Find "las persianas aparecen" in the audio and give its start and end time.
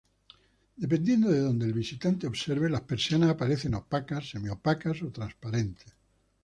2.71-3.75